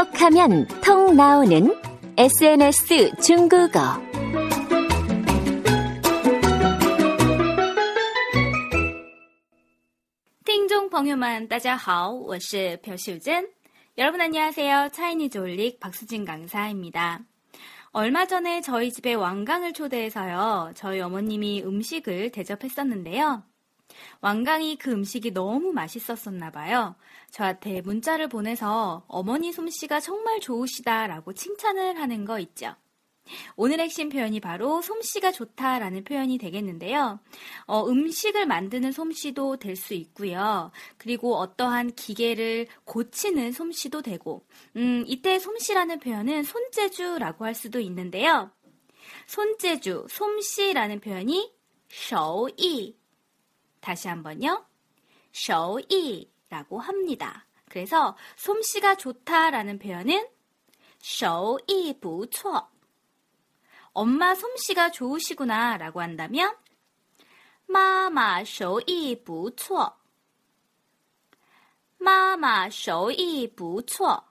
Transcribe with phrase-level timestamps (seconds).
[0.00, 1.74] 톡하면 통 나오는
[2.16, 3.80] SNS 중국어.
[10.44, 13.48] 听众朋友们，大家好，我是朴秀珍。
[13.98, 14.90] 여러분 안녕하세요.
[14.92, 17.20] 차이니즈 올릭 박수진 강사입니다.
[17.92, 20.72] 얼마 전에 저희 집에 왕강을 초대해서요.
[20.74, 23.42] 저희 어머님이 음식을 대접했었는데요.
[24.21, 26.95] 왕강이 그 음식이 너무 맛있었었나 봐요.
[27.31, 32.75] 저한테 문자를 보내서 어머니 솜씨가 정말 좋으시다라고 칭찬을 하는 거 있죠.
[33.55, 37.19] 오늘 핵심 표현이 바로 솜씨가 좋다라는 표현이 되겠는데요.
[37.65, 40.71] 어, 음식을 만드는 솜씨도 될 수 있고요.
[40.97, 48.51] 그리고 어떠한 기계를 고치는 솜씨도 되고, 음, 이때 솜씨라는 표현은 손재주라고 할 수도 있는데요.
[49.27, 51.53] 손재주, 솜씨라는 표현이
[51.91, 52.95] 手艺.
[53.81, 54.65] 다시 한번요.
[55.33, 57.45] 쇼이라고 합니다.
[57.69, 60.27] 그래서 솜씨가 좋다라는 표현은
[60.99, 62.67] 쇼이 부초.
[63.93, 66.55] 엄마 솜씨가 좋으시구나라고 한다면
[67.67, 69.91] 마마 쇼이 부초.
[71.97, 74.21] 마마 쇼이 부초.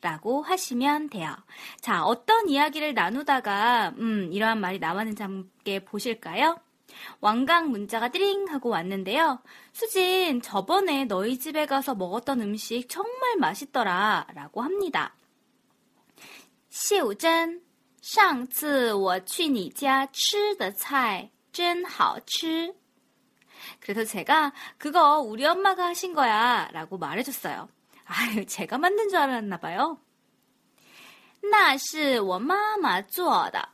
[0.00, 1.34] 라고 하시면 돼요.
[1.80, 6.60] 자, 어떤 이야기를 나누다가 음, 이러한 말이 나왔는지 함께 보실까요?
[7.21, 9.41] 왕강 문자가 띠링 하고 왔는데요.
[9.73, 15.15] 수진, 저번에 너희 집에 가서 먹었던 음식 정말 맛있더라 라고 합니다.
[16.69, 17.61] 시우전
[18.01, 22.73] 上次我去你家吃的菜真好吃.
[23.79, 27.67] 그래서 제가 그거 우리 엄마가 하신 거야 라고 말해줬어요.
[28.05, 29.99] 아유, 제가 만든 줄 알았나 봐요.
[31.41, 33.69] 那是我妈妈做的.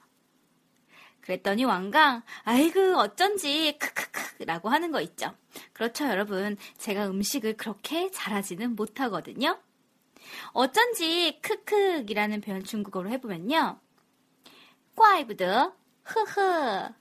[1.22, 5.34] 그랬더니 왕강, 아이고, 어쩐지, 크크크, 라고 하는 거 있죠.
[5.74, 6.56] 그렇죠, 여러분.
[6.78, 9.60] 제가 음식을 그렇게 잘하지는 못하거든요.
[10.54, 13.80] 어쩐지, 크크이라는 표현 중국어로 해보면요.
[14.96, 16.94] 怪不得, 흐흐.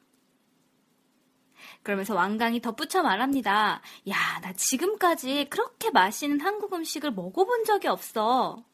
[1.83, 3.83] 그러면서 왕강이 덧붙여 말합니다.
[4.09, 8.65] 야, 나 지금까지 그렇게 맛있는 한국 음식을 먹어본 적이 없어.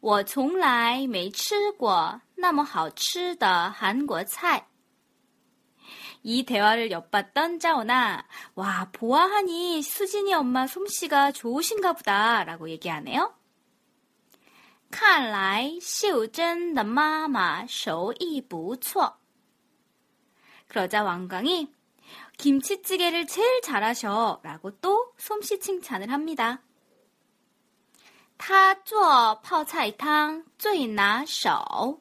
[0.00, 4.66] 我从来没吃过 那么好吃的韩国菜.
[6.22, 13.34] 이 대화를 엿봤던 짜오나, 와, 보아하니 수진이 엄마 솜씨가 좋으신가 보다, 라고 얘기하네요.
[14.90, 19.18] 看来秀珍的妈妈手艺不错.
[20.66, 21.72] 그러자 왕강이
[22.38, 26.62] 김치찌개를 제일 잘하셔 라고 또 솜씨 칭찬을 합니다.
[28.38, 32.00] 他做泡菜汤最拿手.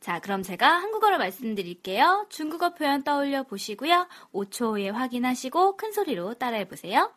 [0.00, 2.26] 자, 그럼 제가 한국어를 말씀드릴게요.
[2.28, 4.06] 중국어 표현 떠올려 보시고요.
[4.32, 7.12] 5초 후에 확인하시고 큰 소리로 따라해 보세요.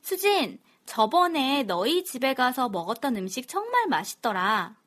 [0.00, 4.80] 수진, 저번에 너희 집에 가서 먹었던 음식 정말 맛있더라.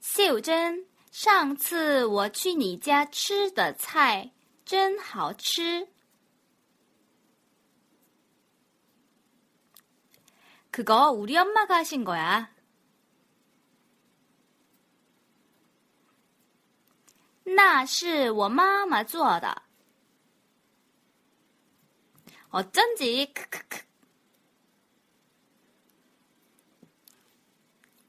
[0.00, 4.32] 秀珍，上次我去你家吃的菜
[4.64, 5.88] 真好吃。
[10.70, 12.52] 그거 우리 엄마가 하신 거야.
[17.46, 19.54] 那是我妈妈做的.
[22.50, 23.84] 어쩐지 크크크.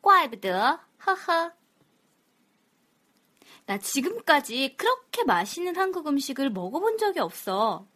[0.01, 1.51] 怪不得, 허허.
[3.65, 7.87] 나 지금까지 그렇게 맛있는 한국 음식을 먹어본 적이 없어.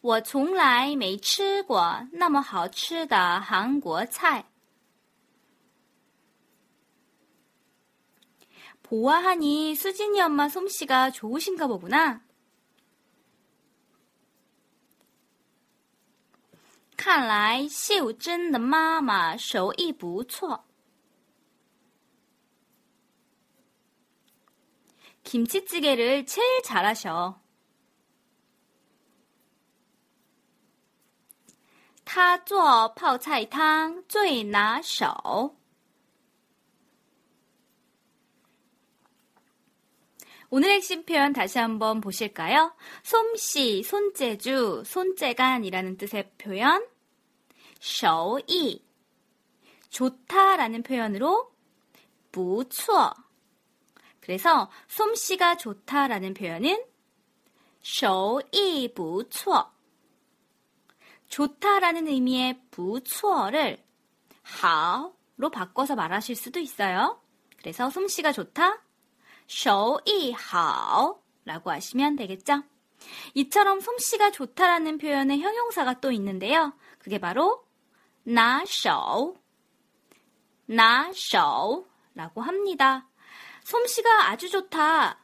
[0.00, 4.44] 我从来没吃过那么好吃的韩国菜.
[8.82, 12.20] 보아하니 수진이 엄마 솜씨가 좋으신가 보구나.
[16.96, 20.64] 看来秀珍的妈妈手艺不错.
[25.22, 27.40] 김치찌개를 제일 잘하셔.
[32.08, 35.56] 他做泡菜汤最拿手。
[40.50, 42.76] 오늘 핵심 표현 다시 한번 보실까요?
[43.02, 46.86] 솜씨, 손재주, 손재간이라는 뜻의 표현.
[47.80, 48.82] 手艺
[49.90, 51.52] 좋다라는 표현으로
[52.32, 53.12] 不错
[54.20, 56.82] 그래서 솜씨가 좋다라는 표현은
[57.82, 59.70] 手艺不错
[61.29, 63.83] 좋다라는 의미의 부추어를
[64.41, 67.21] 하오로 바꿔서 말하실 수도 있어요.
[67.57, 68.81] 그래서 솜씨가 좋다,
[69.47, 72.63] 쇼이 하오라고 하시면 되겠죠.
[73.33, 76.73] 이처럼 솜씨가 좋다라는 표현의 형용사가 또 있는데요.
[76.97, 77.65] 그게 바로
[78.23, 79.37] 나쇼,
[80.65, 83.07] 나쇼라고 합니다.
[83.63, 85.19] 솜씨가 아주 좋다,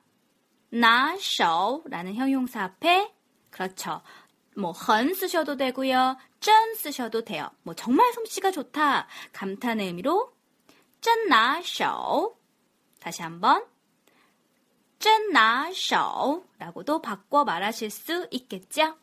[0.69, 3.13] 나쇼라는 형용사 앞에
[3.49, 4.01] 그렇죠.
[4.55, 6.17] 뭐, 헌 쓰셔도 되고요.
[6.39, 7.49] 쩐 쓰셔도 돼요.
[7.63, 9.07] 뭐, 정말 솜씨가 좋다.
[9.33, 10.33] 감탄의 의미로,
[11.01, 12.37] 쩐나,쇼.
[12.99, 13.65] 다시 한번,
[14.99, 16.45] 쩐나,쇼.
[16.57, 18.95] 라고도 바꿔 말하실 수 있겠죠?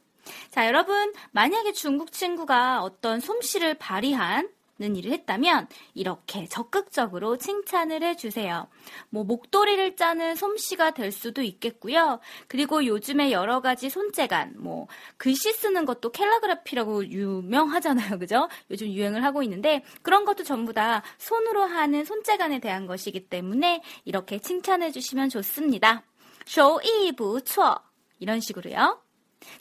[0.51, 4.49] 자, 여러분, 만약에 중국 친구가 어떤 솜씨를 발휘한
[4.79, 8.69] 는 일을 했다면 이렇게 적극적으로 칭찬을 해주세요.
[9.11, 12.21] 뭐 목도리를 짜는 솜씨가 될 수도 있겠고요.
[12.49, 14.89] 그리고 요즘에 여러 가지 손재간, 뭐
[15.19, 18.49] 글씨 쓰는 것도 캘라그라피라고 유명하잖아요, 그죠?
[18.71, 24.39] 요즘 유행을 하고 있는데 그런 것도 전부 다 손으로 하는 손재간에 대한 것이기 때문에 이렇게
[24.39, 26.03] 칭찬해주시면 좋습니다.
[26.47, 27.79] 쇼이 부추어
[28.19, 29.03] 이런 식으로요.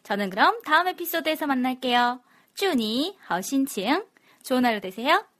[0.03, 2.21] 저는 그럼 다음 에피소드에서 만날게요.
[2.55, 4.10] 쭈니 허신칭
[4.43, 5.30] 좋은 하루 되세요.